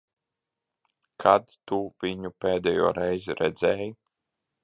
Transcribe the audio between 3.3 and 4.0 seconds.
redzēji?